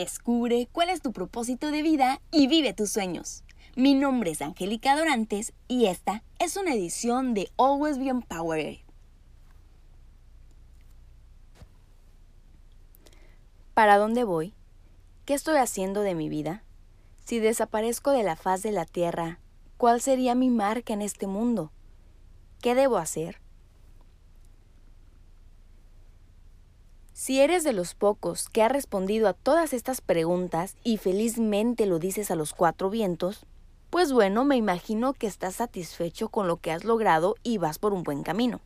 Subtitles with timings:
[0.00, 3.44] Descubre cuál es tu propósito de vida y vive tus sueños.
[3.76, 8.78] Mi nombre es Angélica Dorantes y esta es una edición de Always Be Empowered.
[13.74, 14.54] ¿Para dónde voy?
[15.26, 16.64] ¿Qué estoy haciendo de mi vida?
[17.26, 19.38] Si desaparezco de la faz de la tierra,
[19.76, 21.72] ¿cuál sería mi marca en este mundo?
[22.62, 23.42] ¿Qué debo hacer?
[27.20, 31.98] Si eres de los pocos que ha respondido a todas estas preguntas y felizmente lo
[31.98, 33.44] dices a los cuatro vientos,
[33.90, 37.92] pues bueno, me imagino que estás satisfecho con lo que has logrado y vas por
[37.92, 38.62] un buen camino.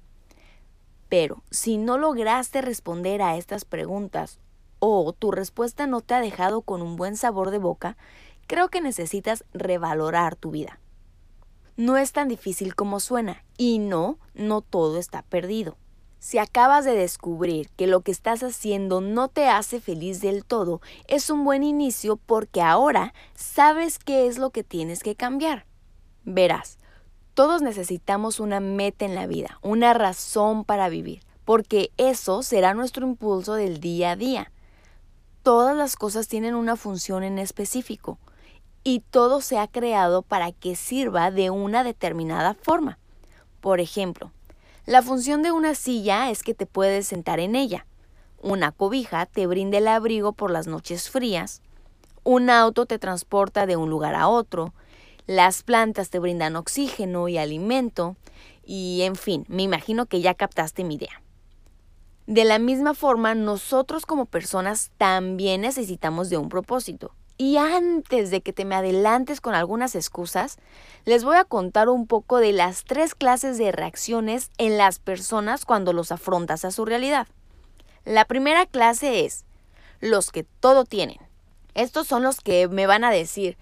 [1.08, 4.38] Pero si no lograste responder a estas preguntas
[4.78, 7.96] o tu respuesta no te ha dejado con un buen sabor de boca,
[8.46, 10.78] creo que necesitas revalorar tu vida.
[11.76, 15.76] No es tan difícil como suena y no, no todo está perdido.
[16.24, 20.80] Si acabas de descubrir que lo que estás haciendo no te hace feliz del todo,
[21.06, 25.66] es un buen inicio porque ahora sabes qué es lo que tienes que cambiar.
[26.24, 26.78] Verás,
[27.34, 33.06] todos necesitamos una meta en la vida, una razón para vivir, porque eso será nuestro
[33.06, 34.50] impulso del día a día.
[35.42, 38.18] Todas las cosas tienen una función en específico
[38.82, 42.98] y todo se ha creado para que sirva de una determinada forma.
[43.60, 44.32] Por ejemplo,
[44.86, 47.86] la función de una silla es que te puedes sentar en ella.
[48.42, 51.62] Una cobija te brinda el abrigo por las noches frías.
[52.22, 54.74] Un auto te transporta de un lugar a otro.
[55.26, 58.16] Las plantas te brindan oxígeno y alimento.
[58.62, 61.22] Y en fin, me imagino que ya captaste mi idea.
[62.26, 67.12] De la misma forma, nosotros como personas también necesitamos de un propósito.
[67.36, 70.56] Y antes de que te me adelantes con algunas excusas,
[71.04, 75.64] les voy a contar un poco de las tres clases de reacciones en las personas
[75.64, 77.26] cuando los afrontas a su realidad.
[78.04, 79.44] La primera clase es
[80.00, 81.18] los que todo tienen.
[81.74, 83.56] Estos son los que me van a decir,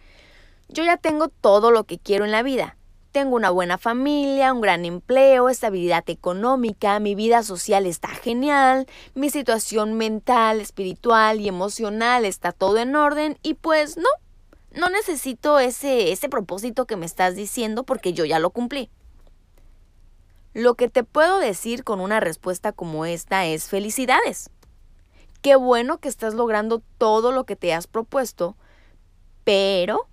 [0.68, 2.76] yo ya tengo todo lo que quiero en la vida.
[3.12, 9.28] Tengo una buena familia, un gran empleo, estabilidad económica, mi vida social está genial, mi
[9.28, 14.08] situación mental, espiritual y emocional está todo en orden y pues no,
[14.74, 18.88] no necesito ese, ese propósito que me estás diciendo porque yo ya lo cumplí.
[20.54, 24.48] Lo que te puedo decir con una respuesta como esta es felicidades.
[25.42, 28.56] Qué bueno que estás logrando todo lo que te has propuesto,
[29.44, 30.08] pero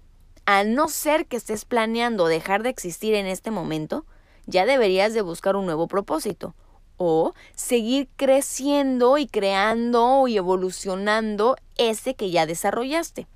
[0.52, 4.08] a no ser que estés planeando dejar de existir en este momento,
[4.48, 6.56] ya deberías de buscar un nuevo propósito
[6.98, 13.28] o seguir creciendo y creando y evolucionando ese que ya desarrollaste.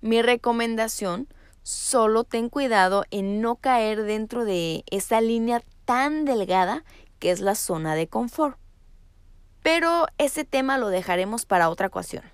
[0.00, 1.28] Mi recomendación,
[1.62, 6.82] solo ten cuidado en no caer dentro de esa línea tan delgada
[7.20, 8.58] que es la zona de confort.
[9.62, 12.24] Pero ese tema lo dejaremos para otra ocasión.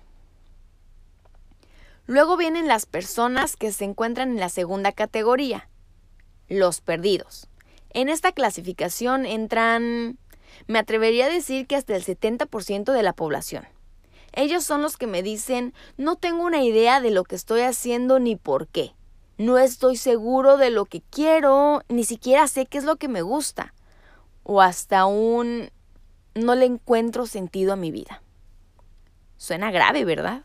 [2.07, 5.69] Luego vienen las personas que se encuentran en la segunda categoría,
[6.47, 7.49] los perdidos.
[7.89, 10.17] En esta clasificación entran,
[10.67, 13.67] me atrevería a decir que hasta el 70% de la población.
[14.31, 18.19] Ellos son los que me dicen, no tengo una idea de lo que estoy haciendo
[18.19, 18.93] ni por qué.
[19.37, 23.21] No estoy seguro de lo que quiero, ni siquiera sé qué es lo que me
[23.21, 23.73] gusta.
[24.43, 25.71] O hasta un,
[26.35, 28.21] no le encuentro sentido a mi vida.
[29.35, 30.43] Suena grave, ¿verdad?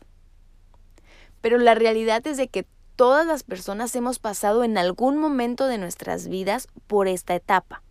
[1.43, 2.65] Pero la realidad es de que
[2.95, 7.83] todas las personas hemos pasado en algún momento de nuestras vidas por esta etapa.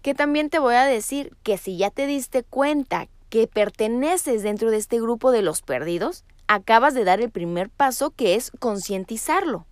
[0.00, 4.70] Que también te voy a decir que si ya te diste cuenta que perteneces dentro
[4.70, 9.66] de este grupo de los perdidos, acabas de dar el primer paso que es concientizarlo.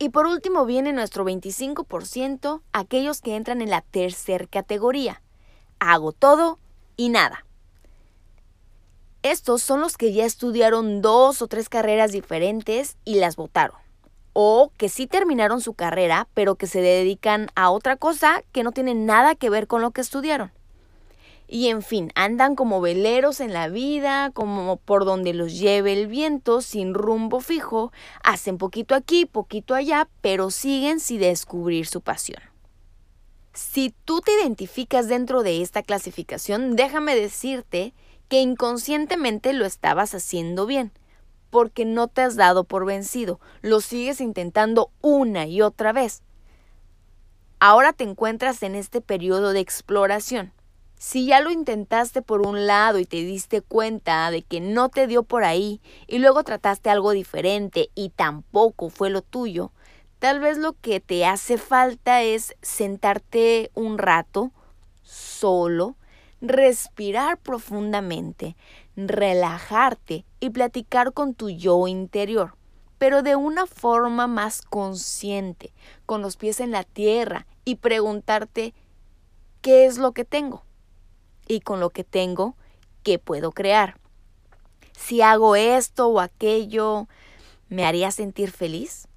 [0.00, 5.22] Y por último viene nuestro 25%, aquellos que entran en la tercera categoría.
[5.78, 6.58] Hago todo
[6.96, 7.46] y nada.
[9.22, 13.76] Estos son los que ya estudiaron dos o tres carreras diferentes y las votaron.
[14.32, 18.72] O que sí terminaron su carrera, pero que se dedican a otra cosa que no
[18.72, 20.50] tiene nada que ver con lo que estudiaron.
[21.46, 26.08] Y en fin, andan como veleros en la vida, como por donde los lleve el
[26.08, 27.92] viento, sin rumbo fijo,
[28.24, 32.51] hacen poquito aquí, poquito allá, pero siguen sin descubrir su pasión.
[33.54, 37.92] Si tú te identificas dentro de esta clasificación, déjame decirte
[38.28, 40.90] que inconscientemente lo estabas haciendo bien,
[41.50, 46.22] porque no te has dado por vencido, lo sigues intentando una y otra vez.
[47.60, 50.52] Ahora te encuentras en este periodo de exploración.
[50.96, 55.06] Si ya lo intentaste por un lado y te diste cuenta de que no te
[55.06, 59.72] dio por ahí y luego trataste algo diferente y tampoco fue lo tuyo,
[60.22, 64.52] tal vez lo que te hace falta es sentarte un rato
[65.02, 65.96] solo
[66.40, 68.54] respirar profundamente,
[68.94, 72.54] relajarte y platicar con tu yo interior,
[72.98, 75.72] pero de una forma más consciente,
[76.06, 78.74] con los pies en la tierra y preguntarte
[79.60, 80.62] qué es lo que tengo
[81.48, 82.54] y con lo que tengo,
[83.02, 83.98] qué puedo crear.
[84.92, 87.08] Si hago esto o aquello,
[87.68, 89.08] ¿me haría sentir feliz?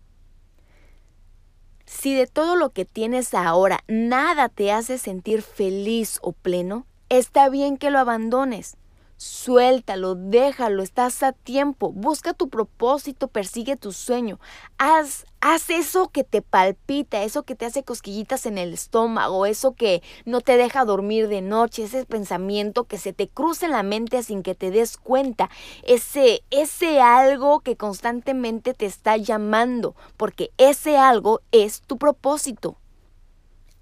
[1.85, 7.49] Si de todo lo que tienes ahora nada te hace sentir feliz o pleno, está
[7.49, 8.77] bien que lo abandones.
[9.17, 11.93] Suéltalo, déjalo, estás a tiempo.
[11.93, 14.41] Busca tu propósito, persigue tu sueño.
[14.77, 19.73] Haz, haz eso que te palpita, eso que te hace cosquillitas en el estómago, eso
[19.73, 23.83] que no te deja dormir de noche, ese pensamiento que se te cruza en la
[23.83, 25.49] mente sin que te des cuenta,
[25.83, 32.75] ese, ese algo que constantemente te está llamando, porque ese algo es tu propósito.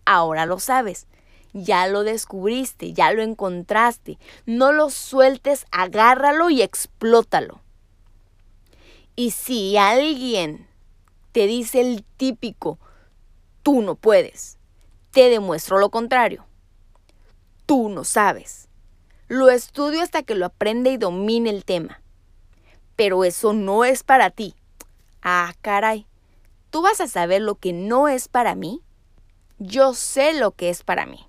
[0.06, 1.08] Ahora lo sabes
[1.54, 4.18] ya lo descubriste, ya lo encontraste.
[4.46, 7.62] No lo sueltes, agárralo y explótalo.
[9.16, 10.68] Y si alguien
[11.32, 12.80] te dice el típico,
[13.62, 14.58] tú no puedes,
[15.12, 16.46] te demuestro lo contrario.
[17.66, 18.68] Tú no sabes.
[19.28, 22.02] Lo estudio hasta que lo aprende y domine el tema.
[22.96, 24.56] Pero eso no es para ti.
[25.22, 26.06] Ah, caray.
[26.72, 28.82] ¿Tú vas a saber lo que no es para mí?
[29.60, 31.28] Yo sé lo que es para mí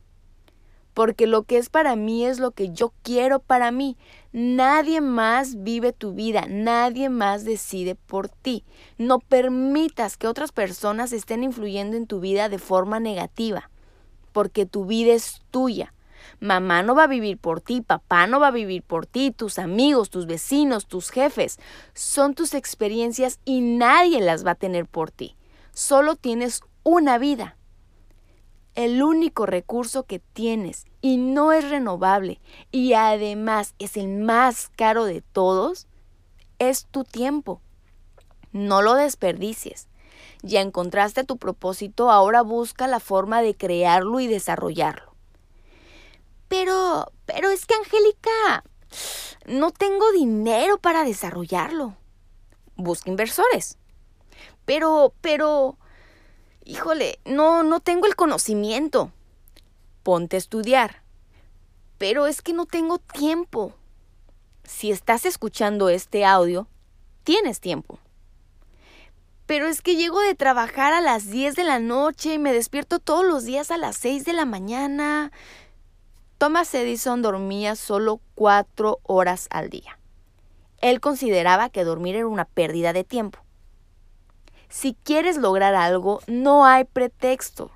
[0.95, 3.97] porque lo que es para mí es lo que yo quiero para mí.
[4.33, 8.65] Nadie más vive tu vida, nadie más decide por ti.
[8.97, 13.71] No permitas que otras personas estén influyendo en tu vida de forma negativa,
[14.33, 15.93] porque tu vida es tuya.
[16.41, 19.59] Mamá no va a vivir por ti, papá no va a vivir por ti, tus
[19.59, 21.59] amigos, tus vecinos, tus jefes.
[21.93, 25.37] Son tus experiencias y nadie las va a tener por ti.
[25.73, 27.57] Solo tienes una vida
[28.75, 32.41] el único recurso que tienes y no es renovable
[32.73, 35.87] y además es el más caro de todos,
[36.59, 37.61] es tu tiempo.
[38.53, 39.89] No lo desperdicies.
[40.43, 45.15] Ya encontraste tu propósito, ahora busca la forma de crearlo y desarrollarlo.
[46.49, 48.65] Pero, pero es que Angélica,
[49.47, 51.97] no tengo dinero para desarrollarlo.
[52.77, 53.79] Busca inversores.
[54.65, 55.79] Pero, pero,
[56.65, 59.13] híjole, no, no tengo el conocimiento.
[60.03, 61.03] Ponte a estudiar.
[61.99, 63.75] Pero es que no tengo tiempo.
[64.65, 66.67] Si estás escuchando este audio,
[67.23, 67.99] tienes tiempo.
[69.47, 72.99] Pero es que llego de trabajar a las 10 de la noche y me despierto
[72.99, 75.33] todos los días a las 6 de la mañana.
[76.39, 79.99] Thomas Edison dormía solo 4 horas al día.
[80.81, 83.44] Él consideraba que dormir era una pérdida de tiempo.
[84.69, 87.71] Si quieres lograr algo, no hay pretexto.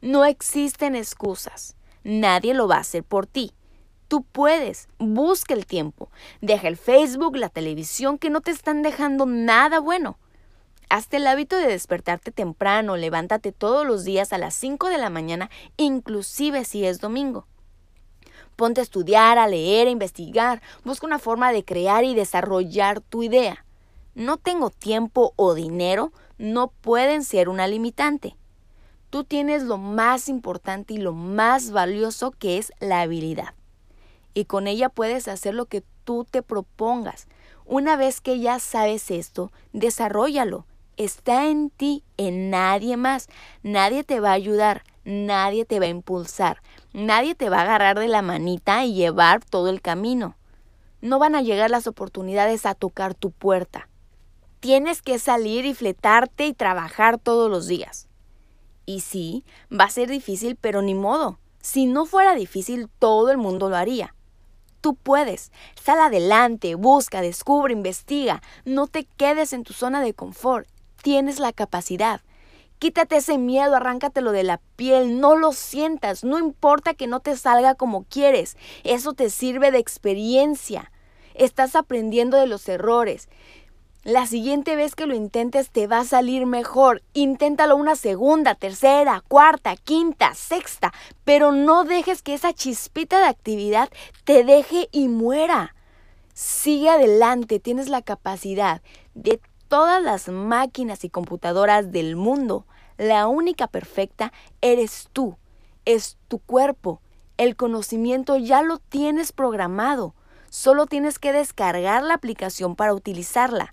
[0.00, 1.76] No existen excusas.
[2.02, 3.52] Nadie lo va a hacer por ti.
[4.08, 4.88] Tú puedes.
[4.98, 6.10] Busca el tiempo.
[6.40, 10.18] Deja el Facebook, la televisión que no te están dejando nada bueno.
[10.90, 15.10] Hazte el hábito de despertarte temprano, levántate todos los días a las 5 de la
[15.10, 17.46] mañana, inclusive si es domingo.
[18.54, 20.62] Ponte a estudiar, a leer, a investigar.
[20.84, 23.64] Busca una forma de crear y desarrollar tu idea.
[24.14, 28.36] No tengo tiempo o dinero, no pueden ser una limitante.
[29.10, 33.54] Tú tienes lo más importante y lo más valioso que es la habilidad.
[34.34, 37.28] Y con ella puedes hacer lo que tú te propongas.
[37.64, 40.66] Una vez que ya sabes esto, desarrollalo.
[40.96, 43.28] Está en ti, en nadie más.
[43.62, 46.62] Nadie te va a ayudar, nadie te va a impulsar,
[46.92, 50.36] nadie te va a agarrar de la manita y llevar todo el camino.
[51.00, 53.88] No van a llegar las oportunidades a tocar tu puerta
[54.64, 58.08] tienes que salir y fletarte y trabajar todos los días.
[58.86, 61.38] Y sí, va a ser difícil, pero ni modo.
[61.60, 64.14] Si no fuera difícil, todo el mundo lo haría.
[64.80, 65.52] Tú puedes.
[65.74, 68.40] Sal adelante, busca, descubre, investiga.
[68.64, 70.66] No te quedes en tu zona de confort.
[71.02, 72.22] Tienes la capacidad.
[72.78, 77.36] Quítate ese miedo, arráncatelo de la piel, no lo sientas, no importa que no te
[77.36, 80.90] salga como quieres, eso te sirve de experiencia.
[81.34, 83.28] Estás aprendiendo de los errores.
[84.04, 87.02] La siguiente vez que lo intentes te va a salir mejor.
[87.14, 90.92] Inténtalo una segunda, tercera, cuarta, quinta, sexta,
[91.24, 93.88] pero no dejes que esa chispita de actividad
[94.24, 95.74] te deje y muera.
[96.34, 98.82] Sigue adelante, tienes la capacidad
[99.14, 102.66] de todas las máquinas y computadoras del mundo.
[102.98, 105.38] La única perfecta eres tú,
[105.86, 107.00] es tu cuerpo.
[107.38, 110.14] El conocimiento ya lo tienes programado.
[110.50, 113.72] Solo tienes que descargar la aplicación para utilizarla.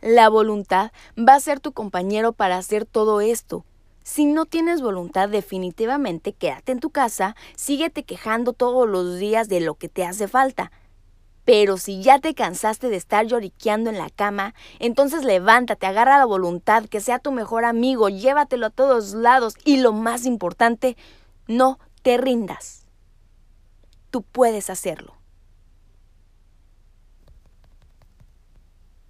[0.00, 3.64] La voluntad va a ser tu compañero para hacer todo esto.
[4.06, 9.60] Si no tienes voluntad, definitivamente quédate en tu casa, síguete quejando todos los días de
[9.60, 10.70] lo que te hace falta.
[11.44, 16.24] Pero si ya te cansaste de estar lloriqueando en la cama, entonces levántate, agarra la
[16.24, 20.96] voluntad, que sea tu mejor amigo, llévatelo a todos lados y lo más importante,
[21.48, 22.86] no te rindas.
[24.10, 25.15] Tú puedes hacerlo.